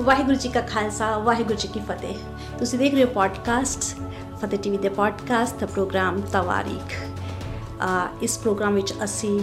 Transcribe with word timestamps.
ਵਾਹਿਗੁਰੂ 0.00 0.36
ਜੀ 0.36 0.48
ਕਾ 0.48 0.60
ਖਾਲਸਾ 0.60 1.18
ਵਾਹਿਗੁਰੂ 1.18 1.54
ਜੀ 1.54 1.68
ਕੀ 1.68 1.80
ਫਤਿਹ। 1.80 2.14
ਤੁਸੀਂ 2.58 2.78
ਦੇਖ 2.78 2.94
ਰਹੇ 2.94 3.04
ਹੋ 3.04 3.08
ਪੋਡਕਾਸਟ 3.08 3.80
ਫਤਿਹ 4.40 4.58
ਟੀਵੀ 4.58 4.76
ਦੇ 4.76 4.88
ਪੋਡਕਾਸਟ 4.88 5.56
ਦਾ 5.56 5.66
ਪ੍ਰੋਗਰਾਮ 5.66 6.20
ਤਵਾਰੀਖ। 6.20 6.94
ਅ, 6.94 8.08
ਇਸ 8.22 8.38
ਪ੍ਰੋਗਰਾਮ 8.38 8.74
ਵਿੱਚ 8.74 8.94
ਅਸੀਂ 9.04 9.40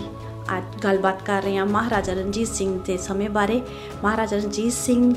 ਅੱਜ 0.57 0.63
ਗੱਲਬਾਤ 0.83 1.23
ਕਰ 1.23 1.41
ਰਹੇ 1.41 1.57
ਹਾਂ 1.57 1.65
ਮਹਾਰਾਜਾ 1.65 2.13
ਰਣਜੀਤ 2.13 2.47
ਸਿੰਘ 2.47 2.79
ਦੇ 2.85 2.97
ਸਮੇਂ 2.97 3.29
ਬਾਰੇ। 3.29 3.61
ਮਹਾਰਾਜਾ 4.03 4.37
ਰਣਜੀਤ 4.37 4.73
ਸਿੰਘ 4.73 5.13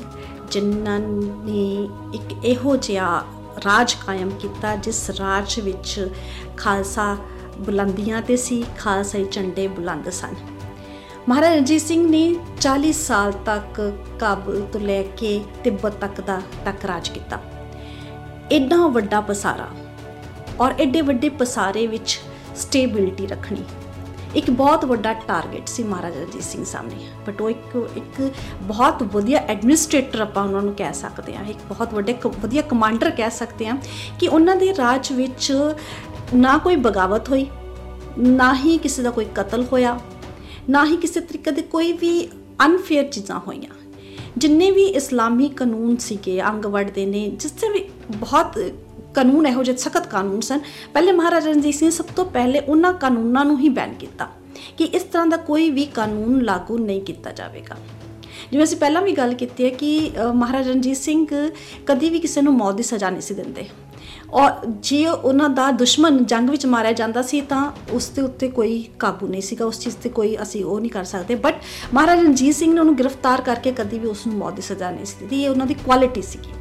ਜਿਨ੍ਹਾਂ 0.51 0.99
ਨੇ 0.99 1.89
ਇੱਕ 2.13 2.45
ਇਹੋ 2.45 2.75
ਜਿਹਾ 2.75 3.23
ਰਾਜ 3.65 3.95
ਕਾਇਮ 4.07 4.29
ਕੀਤਾ 4.29 4.75
ਜਿਸ 4.75 5.09
ਰਾਜ 5.09 5.59
ਵਿੱਚ 5.59 6.09
ਖਾਲਸਾ 6.57 7.17
ਬੁਲੰਦੀਆਂ 7.57 8.21
ਤੇ 8.21 8.37
ਸੀ 8.37 8.65
ਖਾਲਸਾਈ 8.77 9.25
ਝੰਡੇ 9.31 9.67
ਬੁਲੰਦ 9.67 10.09
ਸਨ। 10.09 10.35
ਮਹਾਰਾਜਾ 11.29 11.55
ਰਣਜੀਤ 11.55 11.81
ਸਿੰਘ 11.81 12.09
ਨੇ 12.09 12.35
40 12.61 12.91
ਸਾਲ 12.91 13.31
ਤੱਕ 13.31 13.93
ਕਾਬਲ 14.19 14.67
ਤੋਂ 14.73 14.81
ਲੈ 14.81 15.03
ਕੇ 15.03 15.41
ਤਿੱਬਤ 15.63 15.93
ਤੱਕ 15.93 16.21
ਦਾ 16.21 16.41
ਤੱਕ 16.65 16.85
ਰਾਜ 16.85 17.09
ਕੀਤਾ। 17.09 17.39
ਇੰਨਾ 18.51 18.87
ਵੱਡਾ 18.87 19.21
ਪਸਾਰਾ 19.21 19.67
ਔਰ 20.59 20.73
ਐਡੇ 20.79 21.01
ਵੱਡੇ 21.01 21.29
ਪਸਾਰੇ 21.29 21.87
ਵਿੱਚ 21.87 22.19
ਸਟੇਬਿਲਿਟੀ 22.55 23.27
ਰੱਖਣੀ 23.27 23.63
ਇੱਕ 24.35 24.49
ਬਹੁਤ 24.49 24.85
ਵੱਡਾ 24.85 25.13
ਟਾਰਗੇਟ 25.13 25.67
ਸੀ 25.67 25.83
ਮਹਾਰਾਜਾ 25.83 26.19
ਰਣਜੀਤ 26.19 26.43
ਸਿੰਘ 26.43 26.65
ਸਾਹਮਣੇ। 26.65 27.07
ਬਟ 27.27 27.41
ਉਹ 27.41 27.49
ਇੱਕ 27.49 27.89
ਇੱਕ 27.97 28.31
ਬਹੁਤ 28.61 29.03
ਵਧੀਆ 29.03 29.39
ਐਡਮਿਨਿਸਟ੍ਰੇਟਰ 29.39 30.21
ਆਪਾਂ 30.21 30.43
ਉਹਨਾਂ 30.43 30.61
ਨੂੰ 30.61 30.73
ਕਹਿ 30.73 30.93
ਸਕਦੇ 30.93 31.37
ਹਾਂ। 31.37 31.45
ਇੱਕ 31.45 31.59
ਬਹੁਤ 31.69 31.93
ਵੱਡੇ 31.93 32.13
ਕ- 32.13 32.27
ਵਧੀਆ 32.27 32.61
ਕਮਾਂਡਰ 32.61 33.09
ਕਹਿ 33.09 33.29
ਸਕਦੇ 33.29 33.67
ਹਾਂ 33.67 33.77
ਕਿ 34.19 34.27
ਉਹਨਾਂ 34.27 34.55
ਦੇ 34.55 34.75
ਰਾਜ 34.77 35.11
ਵਿੱਚ 35.11 35.53
ਨਾ 36.35 36.57
ਕੋਈ 36.57 36.75
ਬਗਾਵਤ 36.75 37.29
ਹੋਈ, 37.29 37.47
ਨਾ 38.17 38.55
ਹੀ 38.55 38.77
ਕਿਸੇ 38.77 39.01
ਦਾ 39.01 39.09
ਕੋਈ 39.09 39.25
ਕਤਲ 39.25 39.65
ਹੋਇਆ 39.71 39.99
ਨਾ 40.71 40.85
ਹੀ 40.85 40.97
ਕਿਸੇ 40.97 41.19
ਤਰੀਕੇ 41.19 41.51
ਦੇ 41.51 41.61
ਕੋਈ 41.61 41.91
ਵੀ 41.93 42.27
ਅਨਫੇਅਰ 42.65 43.03
ਚੀਜ਼ਾਂ 43.03 43.39
ਹੋਈਆਂ। 43.39 43.75
ਜਿੰਨੇ 44.37 44.71
ਵੀ 44.71 44.83
ਇਸਲਾਮੀ 44.83 45.49
ਕਾਨੂੰਨ 45.49 45.97
ਸੀਗੇ 45.97 46.41
ਅੰਗ 46.41 46.65
ਵੜਦੇ 46.65 47.05
ਨੇ 47.05 47.29
ਜਿਸ 47.29 47.51
ਤੇ 47.51 47.69
ਵੀ 47.69 47.85
ਬਹੁਤ 48.17 48.59
ਕਾਨੂੰਨ 49.13 49.47
ਇਹੋ 49.47 49.63
ਜਿਹੇ 49.63 49.77
ਸਖਤ 49.77 50.07
ਕਾਨੂੰਨ 50.07 50.41
ਸਨ 50.41 50.59
ਪਹਿਲੇ 50.93 51.11
ਮਹਾਰਾਜਾ 51.11 51.49
ਰਣਜੀਤ 51.49 51.75
ਸਿੰਘ 51.75 51.89
ਨੇ 51.89 51.91
ਸਭ 51.91 52.05
ਤੋਂ 52.15 52.25
ਪਹਿਲੇ 52.25 52.59
ਉਹਨਾਂ 52.59 52.93
ਕਾਨੂੰਨਾਂ 52.93 53.45
ਨੂੰ 53.45 53.59
ਹੀ 53.59 53.69
ਬੈਨ 53.69 53.93
ਕੀਤਾ 53.93 54.27
ਕਿ 54.77 54.83
ਇਸ 54.83 55.03
ਤਰ੍ਹਾਂ 55.03 55.27
ਦਾ 55.27 55.37
ਕੋਈ 55.37 55.69
ਵੀ 55.69 55.85
ਕਾਨੂੰਨ 55.85 56.41
ਲਾਗੂ 56.41 56.77
ਨਹੀਂ 56.77 57.01
ਕੀਤਾ 57.01 57.31
ਜਾਵੇਗਾ। 57.31 57.77
ਜਿਵੇਂ 58.51 58.63
ਅਸੀਂ 58.63 58.77
ਪਹਿਲਾਂ 58.77 59.01
ਵੀ 59.01 59.11
ਗੱਲ 59.11 59.33
ਕੀਤੀ 59.33 59.65
ਹੈ 59.65 59.69
ਕਿ 59.69 60.11
ਅ, 60.23 60.33
ਮਹਾਰਾਜਾ 60.33 60.71
ਰਣਜੀਤ 60.71 60.97
ਸਿੰਘ 60.97 61.27
ਕਦੀ 61.85 62.09
ਵੀ 62.09 62.19
ਕਿਸੇ 62.19 62.41
ਨੂੰ 62.41 62.53
ਮੌਤ 62.53 62.75
ਦੀ 62.75 62.83
ਸਜ਼ਾ 62.83 63.09
ਨਹੀਂ 63.09 63.21
ਸੀ 63.21 63.33
ਦਿੰਦੇ। 63.33 63.65
ਔਰ 64.33 64.51
ਜੇ 64.65 65.05
ਉਹਨਾਂ 65.07 65.49
ਦਾ 65.49 65.69
ਦੁਸ਼ਮਣ 65.71 66.17
ਜੰਗ 66.23 66.49
ਵਿੱਚ 66.49 66.65
ਮਾਰਿਆ 66.65 66.91
ਜਾਂਦਾ 66.91 67.21
ਸੀ, 67.21 67.41
ਤਾਂ 67.41 67.71
ਉਸ 67.93 68.09
ਦੇ 68.09 68.21
ਉੱਤੇ 68.21 68.47
ਕੋਈ 68.49 68.81
ਕਾਬੂ 68.99 69.27
ਨਹੀਂ 69.27 69.41
ਸੀਗਾ, 69.41 69.65
ਉਸ 69.65 69.79
ਚੀਜ਼ 69.79 69.95
ਤੇ 69.95 70.09
ਕੋਈ 70.09 70.35
ਅਸੀਂ 70.41 70.63
ਉਹ 70.65 70.79
ਨਹੀਂ 70.79 70.91
ਕਰ 70.91 71.03
ਸਕਦੇ। 71.03 71.35
ਬਟ 71.35 71.61
ਮਹਾਰਾਜਾ 71.93 72.21
ਰਣਜੀਤ 72.21 72.55
ਸਿੰਘ 72.55 72.73
ਨੇ 72.73 72.79
ਉਹਨੂੰ 72.79 72.97
ਗ੍ਰਿਫਤਾਰ 72.97 73.41
ਕਰਕੇ 73.41 73.71
ਕਦੀ 73.71 73.99
ਵੀ 73.99 74.07
ਉਸ 74.07 74.25
ਨੂੰ 74.27 74.35
ਮੌਤ 74.35 74.53
ਦੀ 74.53 74.61
ਸਜ਼ਾ 74.61 74.91
ਨਹੀਂ 74.91 75.05
ਸੀ 75.05 75.15
ਦਿੱਤੀ, 75.19 75.43
ਇਹ 75.43 75.49
ਉਹਨਾਂ 75.49 75.65
ਦੀ 75.65 75.73
ਕੁਆਲਿਟੀ 75.73 76.21
ਸੀਗੀ। 76.21 76.53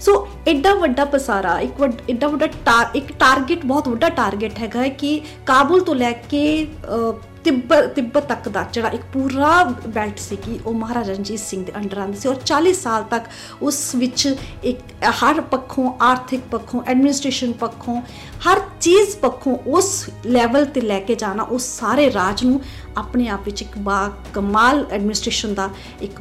ਸੋ 0.00 0.28
ਐਡਾ 0.48 0.74
ਵੱਡਾ 0.74 1.04
ਪਸਾਰਾ 1.04 1.58
ਇੱਕ 1.60 1.80
ਵੱਡ 1.80 1.94
ਐਡਾ 2.10 2.28
ਵੱਡਾ 2.28 2.46
ਟਾਰ 2.46 2.86
ਇੱਕ 2.94 3.12
ਟਾਰਗੇਟ 3.18 3.66
ਬਹੁਤ 3.66 3.88
ਵੱਡਾ 3.88 4.08
ਟਾਰਗੇਟ 4.08 4.58
ਹੈਗਾ 4.58 4.80
ਹੈ 4.80 4.88
ਕਿ 4.88 5.20
ਕਾਬੁਲ 5.46 5.80
ਤੋਂ 5.80 5.94
ਲੈ 5.94 6.12
ਕੇ 6.12 6.42
ਅ, 6.64 7.12
ਤਿੱਬਤ 7.44 7.86
ਤਿੱਬਤ 7.86 8.24
ਤੱਕ 8.24 8.48
ਦਾ 8.48 8.62
ਜਿਹੜਾ 8.72 8.88
ਇੱਕ 8.88 9.02
ਪੂਰਾ 9.12 9.62
ਬੈਲਟ 9.88 10.18
ਸੀ 10.18 10.36
ਕਿ 10.36 10.58
ਉਹ 10.66 10.74
ਮਹਾਰਾਜਾ 10.74 11.12
ਰਣਜੀਤ 11.12 11.40
ਸਿੰਘ 11.40 11.64
ਦੇ 11.64 11.72
ਅੰਡਰ 11.76 11.98
ਆਉਂਦਾ 11.98 12.18
ਸੀ 12.18 12.28
ਔਰ 12.28 12.36
40 12.46 12.72
ਸਾਲ 12.72 13.04
ਤੱਕ 13.04 13.24
ਉਸ 13.62 13.94
ਵਿੱਚ 13.94 14.34
ਇੱਕ 14.64 14.78
ਹਰ 15.22 15.40
ਪੱਖੋਂ 15.40 15.92
ਆਰਥਿਕ 16.00 16.40
ਪੱਖੋਂ 16.50 16.82
ਐਡਮਿਨਿਸਟ੍ਰੇਸ਼ਨ 16.86 17.52
ਪੱਖੋਂ 17.52 18.00
ਹਰ 18.48 18.60
ਚੀਜ਼ 18.80 19.16
ਪੱਖੋਂ 19.16 19.56
ਉਸ 19.66 20.10
ਲੈਵਲ 20.26 20.64
ਤੇ 20.64 20.80
ਲੈ 20.80 21.00
ਕੇ 21.00 21.14
ਜਾਣਾ 21.14 21.42
ਉਸ 21.42 21.78
ਸਾਰੇ 21.78 22.12
ਰਾਜ 22.12 22.44
ਨੂੰ 22.44 22.60
ਆਪਣੇ 22.96 23.28
ਆਪ 23.28 23.40
ਵਿੱਚ 23.44 23.62
ਇੱਕ 23.62 23.78
ਬਾ 23.78 24.10
ਕਮਾਲ 24.32 24.86
ਐਡਮਿਨਿਸਟ੍ਰੇਸ਼ਨ 24.90 25.54
ਦਾ 25.54 25.70
ਇੱਕ 26.02 26.20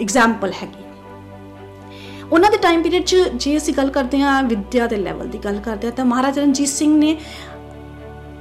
ਐਗਜ਼ਾਮਪਲ 0.00 0.52
ਹੈਗੀ। 0.52 0.93
ਉਹਨਾਂ 2.32 2.50
ਦੇ 2.50 2.56
ਟਾਈਮ 2.56 2.82
ਪੀਰੀਅਡ 2.82 3.02
'ਚ 3.02 3.16
ਜੇ 3.16 3.56
ਅਸੀਂ 3.56 3.74
ਗੱਲ 3.74 3.90
ਕਰਦੇ 3.90 4.20
ਹਾਂ 4.20 4.42
ਵਿਦਿਆ 4.42 4.86
ਦੇ 4.86 4.96
ਲੈਵਲ 4.96 5.28
ਦੀ 5.28 5.38
ਗੱਲ 5.38 5.60
ਕਰਦੇ 5.60 5.86
ਹਾਂ, 5.86 5.94
ਤਾਂ 5.94 6.04
ਮਹਾਰਾਜਾ 6.04 6.42
ਰਣਜੀਤ 6.42 6.68
ਸਿੰਘ 6.68 6.98
ਨੇ 6.98 7.16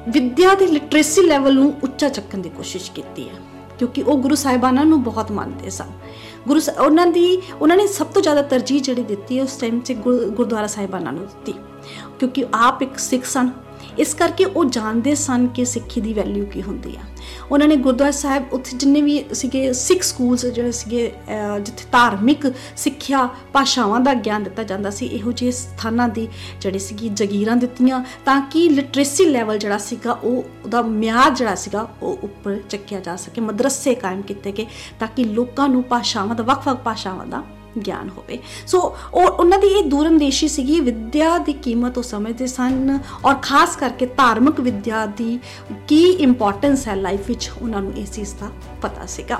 ਵਿਦਿਆ 0.10 0.56
ਦੇ 0.56 0.68
ਲਿਟਰੇਸੀ 0.68 1.22
ਲੈਵਲ 1.22 1.56
ਨੂੰ 1.56 1.74
ਉੱਚਾ 1.84 2.10
ਚੱਕਣ 2.10 2.38
ਦੀ 2.38 2.50
ਕੋਸ਼ਿਸ਼ 2.50 2.92
ਕੀਤੀ 2.92 3.30
ਹੈ, 3.30 3.34
ਕਿਉਂਕਿ 3.80 4.02
ਉਹ 4.02 4.18
ਗੁਰੂ 4.18 4.36
ਸਾਹਿਬਾਨਾਂ 4.36 4.86
ਨੂੰ 4.86 5.04
ਬਹੁਤ 5.04 5.32
ਮੰਨਦੇ 5.32 5.70
ਸਨ। 5.70 5.86
ਗੁਰੂ 6.48 6.60
ਸ- 6.60 6.70
ਉਹਨਾਂ 6.70 7.08
ਦੀ, 7.08 7.42
ਉਹਨਾਂ 7.62 7.78
ਨੇ 7.78 7.88
ਸਭ 7.88 8.06
ਤੋਂ 8.06 8.22
ਜ਼ਿਆਦਾ 8.22 8.42
ਤਰਜੀਹ 8.42 8.82
ਜਿਹੜੀ 8.82 9.04
ਦਿੱਤੀ 9.04 9.38
ਹੈ 9.38 9.44
ਉਸ 9.44 9.56
ਟਾਈਮ 9.56 9.80
'ਚ 9.80 9.92
ਗੁਰ- 9.92 10.30
ਗੁਰਦੁਆਰਾ 10.30 10.68
ਸਾਹਿਬਾਨਾਂ 10.68 11.14
ਨੂੰ 11.14 11.26
ਦਿੱਤੀ। 11.26 11.54
ਕਿਉਂਕਿ 12.20 12.46
ਆਪ 12.54 12.82
ਇੱਕ 12.82 13.00
ਸਿੱਖ 13.00 13.26
ਸਨ। 13.26 13.52
ਇਸ 13.98 14.14
ਕਰਕੇ 14.14 14.46
ਉਹ 14.46 14.66
ਜਾਣਦੇ 14.66 15.16
ਸਨ 15.16 15.48
ਕਿ 15.48 15.66
ਸਿੱਖੀ 15.66 16.02
ਦੀ 16.02 16.14
ਵੈਲਿਊ 16.14 16.46
ਕੀ 16.46 16.62
ਹੁੰਦੀ 16.62 16.96
ਆ। 16.96 17.00
ਉਹਨਾਂ 17.52 17.68
ਨੇ 17.68 17.76
ਗੁਰਦੁਆਰਾ 17.76 18.12
ਸਾਹਿਬ 18.12 18.44
ਉੱਥੇ 18.54 18.78
ਜਿੰਨੇ 18.78 19.02
ਵੀ 19.02 19.26
ਸੀਗੇ 19.34 19.74
ਸਿੱਖ 19.74 20.04
ਸਕੂਲਸ 20.04 20.46
ਜਿਹੜੇ 20.46 20.72
ਸੀਗੇ 20.72 21.12
ਅਹ, 21.30 21.60
ਜਿੱਥੇ 21.60 21.86
ਧਾਰਮਿਕ 21.92 22.54
ਸਿੱਖਿਆ 22.78 23.30
ਭਾਸ਼ਾਵਾਂ 23.54 24.00
ਦਾ 24.00 24.14
ਗਿਆਨ 24.14 24.44
ਦਿੱਤਾ 24.44 24.64
ਜਾਂਦਾ 24.64 24.90
ਸੀ 24.90 25.06
ਇਹੋ 25.06 25.32
ਜਿਹੇ 25.32 25.52
ਸਥਾਨਾਂ 25.52 26.10
ਦੀ 26.10 26.28
ਜਿਹੜੀ 26.62 26.80
ਸੀਗੀ 26.80 27.10
ਜਗੀਰਾਂ 27.10 27.56
ਦਿੱਤੀਆਂ 27.56 28.04
ਤਾਂ 28.26 28.42
ਕਿ 28.42 28.70
ਲਿਟਰੇਸੀ 28.70 29.26
ਲੈਵਲ 29.26 29.58
ਜਿਹੜਾ 29.58 29.78
ਸੀਗਾ 29.78 30.12
ਉਹ 30.12 30.44
ਉਹਦਾ 30.64 30.82
ਮਿਆਰ 30.82 31.32
ਜਿਹੜਾ 31.32 31.56
ਸੀਗਾ 31.56 31.88
ਉਹ 32.02 32.18
ਉੱਪਰ 32.24 32.60
ਚੱਕਿਆ 32.70 33.00
ਜਾ 33.00 33.16
ਸਕੇ 33.16 33.42
ਮਦਰਸੇ 33.42 33.96
ਕਾਇਮ 33.96 34.22
ਕੀਤੇ 34.22 34.52
ਗਏ 34.52 34.66
ਤਾਂ 35.00 35.08
ਕਿ 35.08 35.24
ਲੋਕਾਂ 35.24 35.70
ਨੂੰ 35.70 35.84
ਭਾਸ਼ਾਵਾਂ 35.84 36.36
ਦਾ 36.36 36.44
ਵੱਖ-ਵੱਖ 36.44 36.78
ਭਾਸ਼ਾਵਾਂ 36.78 37.26
ਦਾ 37.26 37.44
ਗਿਆਨ 37.78 38.10
ਹੋਵੇ। 38.10 38.40
ਸੋ 38.68 38.80
ਉਹ 39.14 39.22
ਉਹਨਾਂ 39.24 39.60
ਦੀ 39.60 39.68
ਇਹ 39.70 39.84
ਦੂਰਅੰਦੇਸ਼ੀ 39.84 40.48
ਸੀਗੀ, 40.48 40.80
ਵਿਦਿਆ 40.80 41.38
ਦੀ 41.38 41.54
ਕੀਮਤ 41.54 41.98
ਉਹ 41.98 42.04
ਸਮਝਦੇ 42.04 42.48
ਸਨ 42.48 43.00
ਔਰ 43.26 43.36
ਖਾਸ 43.42 43.76
ਕਰਕੇ 43.76 44.06
ਧਾਰਮਿਕ 44.18 44.60
ਵਿਦਿਆ 44.62 45.06
ਦੀ 45.18 45.40
ਕੀ 45.88 46.04
ਇੰਪੋਰਟੈਂਸ 46.04 46.88
ਹੈ 46.88 46.96
ਲਾਈਫ 46.96 47.28
ਵਿੱਚ, 47.28 47.52
ਉਹਨਾਂ 47.62 47.82
ਨੂੰ 47.82 47.94
ਇਸ 47.98 48.12
ਚੀਜ਼ 48.12 48.34
ਦਾ 48.42 48.52
ਪਤਾ 48.82 49.06
ਸੀਗਾ। 49.06 49.40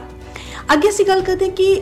ਅੱਗੇ 0.74 0.90
ਅਸੀਂ 0.90 1.06
ਗੱਲ 1.06 1.22
ਕਰਦੇ 1.22 1.46
ਹਾਂ 1.46 1.54
ਕਿ 1.54 1.82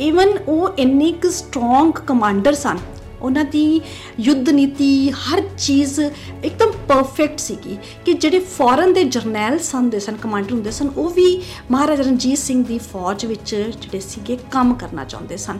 ਇਵਨ 0.00 0.38
ਉਹ 0.48 0.68
ਇੰਨੇ 0.78 1.12
ਕੁ 1.12 1.30
ਸਟਰੋਂਗ 1.30 1.92
ਕਮਾਂਡਰ 2.06 2.54
ਸਨ, 2.54 2.78
ਉਹਨਾਂ 3.20 3.44
ਦੀ 3.44 3.80
ਯੁੱਧ 4.20 4.48
ਨੀਤੀ, 4.50 5.10
ਹਰ 5.10 5.40
ਚੀਜ਼ 5.58 6.00
ਇੱਕਦਮ 6.00 6.72
ਪਰਫੈਕਟ 6.88 7.38
ਸੀਗੀ 7.40 7.76
ਕਿ 8.04 8.12
ਜਿਹੜੇ 8.14 8.38
ਫੌਰਨ 8.56 8.92
ਦੇ 8.92 9.04
ਜਰਨੈਲ 9.04 9.58
ਸਨ 9.60 9.88
ਦੇ 9.90 10.00
ਸਨ 10.00 10.16
ਕਮਾਂਡਰ 10.16 10.52
ਹੁੰਦੇ 10.52 10.70
ਸਨ, 10.70 10.88
ਉਹ 10.96 11.10
ਵੀ 11.10 11.40
ਮਹਾਰਾਜਾ 11.70 12.02
ਰਣਜੀਤ 12.02 12.38
ਸਿੰਘ 12.38 12.64
ਦੀ 12.64 12.78
ਫੌਜ 12.92 13.26
ਵਿੱਚ 13.26 13.54
ਜਿਹੜੇ 13.54 14.00
ਸੀਗੇ 14.00 14.38
ਕੰਮ 14.50 14.74
ਕਰਨਾ 14.74 15.04
ਚਾਹੁੰਦੇ 15.04 15.36
ਸਨ। 15.36 15.58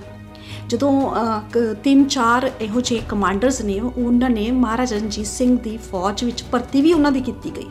ਜਦੋਂ 0.69 1.11
ਅਹ, 1.11 1.41
ਕ- 1.53 1.77
ਤਿੰਨ 1.85 2.05
ਚਾਰ 2.05 2.51
ਇਹੋ 2.61 2.81
ਜਿਹੇ 2.81 3.03
ਕਮਾਂਡਰਸ 3.09 3.61
ਨੇ 3.61 3.81
ਉਹ- 3.81 3.93
ਉਹਨਾਂ 3.99 4.31
ਨੇ 4.31 4.51
ਮਹਾਰਾਜਾ 4.51 4.97
ਰਣਜੀਤ 4.97 5.27
ਸਿੰਘ 5.27 5.59
ਦੀ 5.59 5.77
ਫੌਜ 5.77 6.25
ਵਿੱਚ 6.25 6.45
ਭਰਤੀ 6.53 6.81
ਵੀ 6.81 6.93
ਉਹਨਾਂ 6.93 7.13
ਦੀ 7.13 7.21
ਕੀਤੀ 7.21 7.53
ਗਈ। 7.57 7.67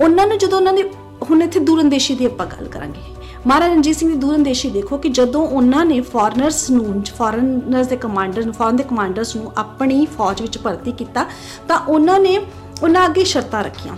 ਉਹਨਾਂ 0.00 0.26
ਨੂੰ 0.26 0.38
ਜਦੋਂ 0.38 0.58
ਉਹਨਾਂ 0.58 0.72
ਨੇ 0.72 0.82
ਹੁਣ 1.30 1.42
ਇੱਥੇ 1.42 1.60
ਦੂਰਅੰਦੇਸ਼ੀ 1.60 2.14
ਦੀ 2.14 2.24
ਆਪਾਂ 2.24 2.46
ਗੱਲ 2.46 2.68
ਕਰਾਂਗੇ। 2.68 3.00
ਮਹਾਰਾਜਾ 3.46 3.74
ਰਣਜੀਤ 3.74 3.96
ਸਿੰਘ 3.96 4.10
ਦੀ 4.10 4.16
ਦੂਰਅੰਦੇਸ਼ੀ 4.16 4.70
ਦੇਖੋ 4.70 4.98
ਕਿ 4.98 5.08
ਜਦੋਂ 5.08 5.48
ਉਹਨਾਂ 5.48 5.84
ਨੇ 5.84 6.00
ਫੋਰਨਰਸ 6.00 6.70
ਨੂੰ 6.70 7.04
ਫੋਰਨਰਸ 7.18 7.86
ਦੇ 7.86 7.96
ਕਮਾਂਡਰ 7.96 8.44
ਨੂੰ 8.44 8.54
ਫੋਰਨ 8.54 8.76
ਦੇ 8.76 8.82
ਕਮਾਂਡਰਸ 8.82 9.36
ਨੂੰ 9.36 9.52
ਆਪਣੀ 9.56 10.06
ਫੌਜ 10.06 10.42
ਵਿੱਚ 10.42 10.58
ਭਰਤੀ 10.58 10.92
ਕੀਤਾ 10.92 11.26
ਤਾਂ 11.68 11.78
ਉਹਨਾਂ 11.78 12.20
ਨੇ 12.20 12.38
ਉਹਨਾਂ 12.82 13.06
ਅੱਗੇ 13.06 13.24
ਸ਼ਰਤਾਂ 13.24 13.64
ਰੱਖੀਆਂ। 13.64 13.96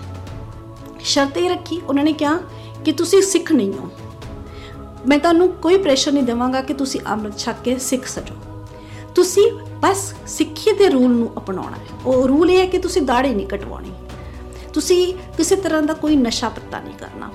ਸ਼ਰਤ 1.01 1.37
ਇਹ 1.37 1.51
ਰੱਖੀ 1.51 1.81
ਉਹਨਾਂ 1.89 2.05
ਨੇ 2.05 2.13
ਕਿਹਾ 2.13 2.39
ਕਿ 2.85 2.93
ਤੁਸੀਂ 2.93 3.23
ਸਿੱਖ 3.23 3.53
ਨਹੀਂ 3.53 3.73
ਹੋ। 3.73 3.89
ਮੈਂ 5.09 5.19
ਤੁਹਾਨੂੰ 5.19 5.49
ਕੋਈ 5.49 5.79
ਪ੍ਰੈਸ਼ਰ 5.79 6.13
ਨਹੀਂ 6.13 6.23
ਦੇਵਾਂਗਾ 6.25 6.61
ਕਿ 6.63 6.75
ਤੁਸੀਂ 6.75 7.01
ਅੰਮ੍ਰਿਤ 7.07 7.39
ਛਕ 7.39 7.55
ਕੇ 7.65 7.79
ਸਿੱਖ 7.79 8.07
ਸਜੋ 8.07 8.35
ਤੁਸੀਂ 9.15 9.53
ਬਸ 9.83 10.15
ਸਿੱਖੀ 10.27 10.73
ਦੇ 10.73 10.89
ਰੂਲ 10.89 11.11
ਨੂੰ 11.11 11.31
ਅਪਣਾਉਣਾ 11.37 11.77
ਹੈ। 11.77 11.87
ਉਹ 12.07 12.29
ਰੂਲ 12.29 12.51
ਇਹ 12.51 12.59
ਹੈ 12.59 12.67
ਕਿ 12.67 12.79
ਤੁਸੀਂ 12.79 13.03
ਦਾੜੀ 13.03 13.35
ਨਹੀਂ 13.35 13.47
ਕਟਵਾਉਣੀ। 13.47 13.93
ਤੁਸੀਂ 14.75 15.15
ਕਿਸੇ 15.37 15.57
ਤਰ੍ਹਾਂ 15.57 15.83
ਦਾ 15.83 15.95
ਕੋਈ 15.95 16.17
ਨਸ਼ਾ 16.17 16.49
ਪੱਤਾ 16.49 16.81
ਨਹੀਂ 16.81 16.95
ਕਰਨਾ। 16.95 17.31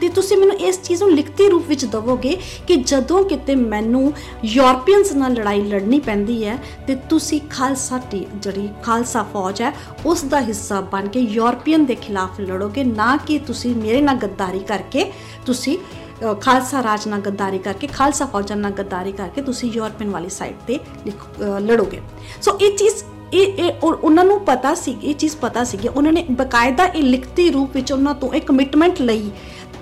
ਤੇ 0.00 0.08
ਤੁਸੀਂ 0.08 0.36
ਮੈਨੂੰ 0.36 0.56
ਇਸ 0.56 0.82
ਚੀਜ਼ 0.82 1.02
ਨੂੰ 1.02 1.12
ਲਿਖਤੀ 1.12 1.48
ਰੂਪ 1.48 1.64
ਵਿੱਚ 1.68 1.84
ਦਵੋਗੇ 1.84 2.40
ਕਿ 2.66 2.76
ਜਦੋਂ 2.76 3.24
ਕਿਤੇ 3.24 3.54
ਮੈਨੂੰ 3.54 4.12
ਯੂਰਪੀਅਨਸ 4.44 5.12
ਨਾਲ 5.12 5.32
ਲੜਾਈ 5.32 5.62
ਲੜਨੀ 5.62 6.00
ਪੈਂਦੀ 6.00 6.44
ਹੈ 6.44 6.58
ਤੇ 6.86 6.94
ਤੁਸੀਂ 6.94 7.40
ਖਾਲਸਾ 7.50 7.98
ਟੀ 7.98 8.26
ਜਿਹੜੀ 8.34 8.68
ਖਾਲਸਾ 8.82 9.22
ਫੌਜ 9.22 9.62
ਹੈ 9.62 9.72
ਉਸ 10.06 10.24
ਦਾ 10.24 10.40
ਹਿੱਸਾ 10.40 10.80
ਬਣ 10.80 11.08
ਕੇ 11.08 11.20
ਯੂਰਪੀਅਨ 11.20 11.84
ਦੇ 11.84 11.94
ਖਿਲਾਫ 11.94 12.40
ਲੜੋਗੇ 12.40 12.84
ਨਾ 12.84 13.16
ਕਿ 13.16 13.38
ਤੁਸੀਂ 13.38 13.74
ਮੇਰੇ 13.76 14.00
ਨਾਲ 14.00 14.16
ਗੱਦਾਰੀ 14.16 14.58
ਕਰਕੇ 14.58 15.12
ਤੁਸੀਂ 15.46 15.78
ਅ, 15.78 16.05
ਖਾਲਸਾ 16.41 16.83
ਰਾਜ 16.83 17.07
ਨਾਲ 17.07 17.21
ਗੱਦਾਰੀ 17.21 17.57
ਕਰਕੇ 17.57 17.87
ਖਾਲਸਾ 17.87 18.25
ਫੌਜਾਂ 18.25 18.57
ਨਾਲ 18.57 18.71
ਗੱਦਾਰੀ 18.71 19.11
ਕਰਕੇ 19.11 19.41
ਤੁਸੀਂ 19.41 19.71
ਯੂਰਪੀਅਨ 19.71 20.09
ਵਾਲੀ 20.09 20.29
ਸਾਈਡ 20.29 20.55
ਤੇ 20.67 20.79
ਲਿਖ- 21.05 21.41
ਅ, 21.43 21.59
ਲੜੋਗੇ 21.59 22.01
ਸੋ 22.41 22.57
ਇਹ 22.61 22.77
ਚੀਜ਼ 22.77 23.03
ਇਹ 23.33 23.53
ਇਹ 23.59 23.71
ਉਹ- 23.83 23.95
ਉਹਨਾਂ 23.95 24.23
ਨੂੰ 24.25 24.39
ਪਤਾ 24.39 24.73
ਸੀ 24.75 24.95
ਇਹ 25.03 25.15
ਚੀਜ਼ 25.15 25.35
ਪਤਾ 25.37 25.63
ਸੀ 25.63 25.77
ਕਿ 25.77 25.87
ਉਹਨਾਂ 25.87 26.11
ਨੇ 26.13 26.25
ਬਕਾਇਦਾ 26.31 26.85
ਇਹ 26.85 27.03
ਲਿਖਤੀ 27.03 27.49
ਰੂਪ 27.51 27.75
ਵਿੱਚ 27.75 27.91
ਉਹਨਾਂ 27.91 28.13
ਤੋਂ 28.15 28.33
ਇੱਕ 28.33 28.45
ਕਮਿਟਮੈਂਟ 28.45 29.01
ਲਈ 29.01 29.31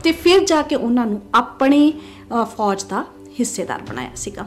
ਤੇ 0.03 0.11
ਫਿਰ 0.11 0.43
ਜਾ 0.45 0.61
ਕੇ 0.61 0.75
ਉਹਨਾਂ 0.75 1.05
ਨੂੰ 1.05 1.21
ਆਪਣੀ 1.35 1.93
ਅ, 2.33 2.43
ਫੌਜ 2.57 2.83
ਦਾ 2.83 3.05
ਹਿੱਸੇਦਾਰ 3.39 3.81
ਬਣਾਇਆ 3.81 4.09
ਸੀਗਾ 4.15 4.45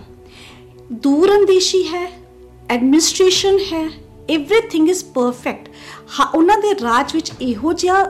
ਦੂਰਅੰਦੇਸ਼ੀ 0.93 1.83
ਹੈ 1.89 2.07
ਐਡਮਿਨਿਸਟ੍ਰੇਸ਼ਨ 2.71 3.59
ਹੈ 3.73 3.85
एवरीथिंग 4.33 4.89
ਇਜ਼ 4.89 5.05
ਪਰਫੈਕਟ 5.05 5.69
ਉਹਨਾਂ 6.35 6.59
ਦੇ 6.59 6.75
ਰਾਜ 6.75 7.15
ਵਿੱਚ 7.15 7.33
ਇਹੋ 7.41 7.73
ਜਿਹਾ 7.73 8.03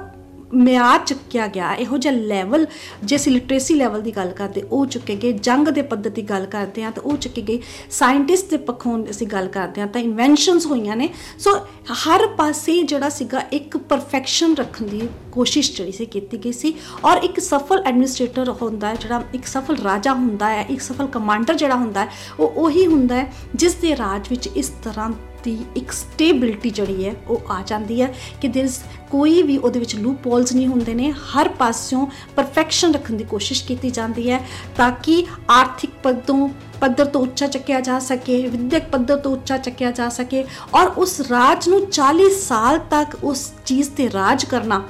ਮਿਆਰ 0.54 1.00
ਚੁੱਕਿਆ 1.06 1.48
ਗਿਆ, 1.48 1.74
ਇਹੋ 1.74 1.98
ਜਿਹਾ 1.98 2.14
ਲੈਵਲ 2.14 2.66
ਜੇ 3.04 3.16
ਅਸੀਂ 3.16 3.32
ਲਿਟਰੇਸੀ 3.32 3.76
ਲੈਵਲ 3.76 4.02
ਦੀ 4.02 4.12
ਗੱਲ 4.12 4.32
ਕਰਦੇ, 4.32 4.64
ਉਹ 4.72 4.86
ਚੁੱਕੇ 4.86 5.16
ਗਏ, 5.16 5.32
ਜੰਗ 5.32 5.68
ਦੇ 5.68 5.82
ਪੱਧਰ 5.84 6.10
ਦੀ 6.10 6.22
ਗੱਲ 6.22 6.46
ਕਰਦੇ 6.46 6.84
ਹਾਂ 6.84 6.92
ਤਾਂ 6.92 7.04
ਉਹ 7.04 7.18
ਚੁੱਕੇ 7.18 7.42
ਗਏ 7.42 7.60
ਸਾਇੰਟਿਸਟ 7.90 8.50
ਦੇ 8.50 8.58
ਪੱਖੋਂ 8.68 8.98
ਅਸੀਂ 9.10 9.28
ਗੱਲ 9.28 9.48
ਕਰਦੇ 9.48 9.82
ਹਾਂ 9.82 9.88
ਤਾਂ 9.88 10.02
ਇਨਵੈਂਸ਼ਨਸ 10.02 10.66
ਹੋਈਆਂ 10.66 10.96
ਨੇ 10.96 11.10
ਸੋ 11.40 11.58
ਹਰ 12.06 12.28
ਪਾਸੇ 12.38 12.82
ਜਿਹੜਾ 12.84 13.10
ਸੀਗਾ 13.10 13.44
ਇੱਕ 13.52 13.78
ਪਰਫੈਕਸ਼ਨ 13.80 14.56
ਰੱਖਣ 14.56 14.88
ਦੀ 14.88 15.08
ਕੋਸ਼ਿਸ਼ 15.38 15.72
ਜਿਹੜੀ 15.78 15.92
ਸੀ 15.92 16.06
ਕੀਤੀ 16.08 16.38
ਗਈ 16.46 16.52
ਸੀ 16.52 16.74
ਔਰ 17.06 17.24
ਇੱਕ 17.24 17.40
ਸਫਲ 17.42 17.84
ਐਡਮਿਨਿਸਟ੍ਰੇਟਰ 17.86 18.50
ਹੁੰਦਾ 18.62 18.88
ਹੈ, 18.88 18.96
ਜਿਹੜਾ 18.96 19.24
ਇੱਕ 19.34 19.46
ਸਫਲ 19.48 19.78
ਰਾਜਾ 19.84 20.14
ਹੁੰਦਾ 20.14 20.50
ਹੈ, 20.50 20.66
ਇੱਕ 20.70 20.82
ਸਫਲ 20.82 21.08
ਕਮਾਂਡਰ 21.08 21.56
ਜਿਹੜਾ 21.56 21.76
ਹੁੰਦਾ 21.76 22.02
ਹੈ, 22.02 22.10
ਉਹ 22.40 22.54
ਉਹੀ 22.58 22.86
ਹੁੰਦਾ 22.88 23.16
ਹੈ 23.16 23.32
ਜਿਸ 23.56 23.76
ਦੇ 23.76 23.96
ਰਾਜ 23.98 24.30
ਵਿੱਚ 24.30 24.48
ਇਸ 24.56 24.72
ਤਰ੍ਹਾਂ 24.84 25.10
ਦੀ 25.44 25.58
ਇੱਕ 25.76 25.92
ਸਟੇਬਿਲਿਟੀ 25.92 26.70
ਜਿਹੜੀ 26.70 27.06
ਹੈ, 27.06 27.14
ਉਹ 27.28 27.52
ਆ 27.52 27.62
ਜਾਂਦੀ 27.68 28.02
ਹੈ 28.02 28.14
ਕਿ 28.42 28.48
ਦਿਸ 28.48 28.80
ਕੋਈ 29.12 29.42
ਵੀ 29.44 29.58
ਉਹਦੇ 29.58 29.80
ਵਿੱਚ 29.80 29.96
ਲੂਪ 29.96 30.26
ਹੋਲਸ 30.28 30.54
ਨਹੀਂ 30.54 30.68
ਹੁੰਦੇ 30.68 30.94
ਨੇ। 30.94 31.12
ਹਰ 31.12 31.48
ਪਾਸਿਓਂ 31.60 32.06
ਪਰਫੈਕਸ਼ਨ 32.36 32.94
ਰੱਖਣ 32.94 33.18
ਦੀ 33.18 33.24
ਕੋਸ਼ਿਸ਼ 33.24 33.64
ਕੀਤੀ 33.66 33.90
ਜਾਂਦੀ 33.90 34.30
ਹੈ 34.30 34.40
ਤਾਂ 34.78 34.92
ਕਿ 35.04 35.24
ਆਰਥਿਕ 35.50 35.92
ਪੱਧੋਂ 36.04 36.48
ਪੱਧਰ 36.82 37.06
ਤੋਂ 37.06 37.22
ਉੱਚਾ 37.22 37.48
ਚੱਕਿਆ 37.48 37.80
ਜਾ 37.80 38.00
ਸਕੇ, 38.00 38.42
ਵਿਦਿਅਕ 38.48 38.90
ਪੱਧਰ 38.92 39.18
ਤੋਂ 39.18 39.32
ਉੱਚਾ 39.32 39.58
ਚੱਕਿਆ 39.58 39.92
ਜਾ 39.92 40.10
ਸਕੇ 40.10 40.44
ਔਰ 40.74 40.88
ਉਸ 40.98 41.20
ਰਾਜ 41.22 41.70
ਨੂੰ 41.70 41.82
40 41.92 42.30
ਸਾਲ 42.42 42.80
ਤੱਕ 42.90 43.18
ਉਸ 43.24 43.52
ਚੀਜ਼ 43.66 43.90
ਤੇ 43.90 44.10
ਰਾਜ 44.12 44.46
ਕਰਨਾ 44.46 44.84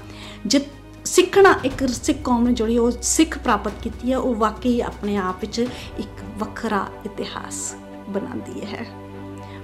ਜਿ 0.46 0.60
ਸਿੱਖਣਾ, 1.06 1.60
ਇੱਕ 1.66 1.88
ਸਿੱਖ 1.88 2.20
ਕੌਮ 2.24 2.48
ਨੇ 2.48 2.54
ਜਿਹੜੀ 2.54 2.78
ਉਹ 2.78 2.92
ਸਿੱਖ 3.02 3.38
ਪ੍ਰਾਪਤ 3.38 3.72
ਕੀਤੀ 3.82 4.12
ਹੈ, 4.12 4.18
ਉਹ 4.18 4.36
ਵਾਕਈ 4.36 4.82
ਆਪਣੇ 4.82 5.18
ਆਪ 5.18 5.36
ਵਿੱਚ 5.42 5.60
ਇੱਕ 6.00 6.24
ਵੱਖਰਾ 6.38 6.88
ਇਤਿਹਾਸ 7.06 7.76
ਬਣਾਉਂਦੀ 8.10 8.66
ਹੈ। 8.66 8.86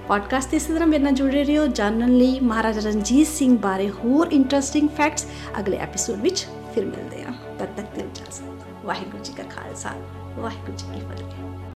ਪੋਡਕਾਸਟ 0.08 0.50
ਤੇ 0.50 0.56
ਇਸੇ 0.56 0.72
ਤਰ੍ਹਾਂ 0.72 0.88
ਮੇਰੇ 0.88 1.04
ਨਾਲ 1.04 1.12
ਜੁੜੇ 1.12 1.44
ਰਹੋ, 1.44 1.66
ਜਾਣਨ 1.66 2.16
ਲਈ 2.16 2.40
ਮਹਾਰਾਜਾ 2.40 2.90
ਰਣਜੀਤ 2.90 3.26
ਸਿੰਘ 3.26 3.58
ਬਾਰੇ 3.58 3.90
ਹੋਰ 3.90 4.28
ਇੰਟਰਸਟਿੰਗ 4.32 4.88
ਫੈਕਟਸ 4.88 5.26
ਅਗਲੇ 5.60 5.76
ਐਪੀਸੋਡ 5.76 6.20
ਵਿੱਚ 6.20 6.46
ਫਿਰ 6.74 6.86
ਮਿਲਦੇ 6.86 7.24
ਹਾਂ। 7.24 7.32
ਤਦ 7.58 7.66
ਤੱਕ 7.76 7.94
ਦਿਲ 7.94 8.04
ਇਜਾਜ਼ਤ 8.04 8.42
ਵਾਹਿਗੁਰੂ 8.84 9.24
ਜੀ 9.24 9.32
ਕਾ 9.32 9.42
ਖਾਲਸਾ, 9.42 9.90
ਵਾਹਿਗੁਰੂ 10.36 10.76
ਜੀ 10.76 10.84
ਕੀ 10.94 11.00
ਫਤਿਹ। 11.00 11.64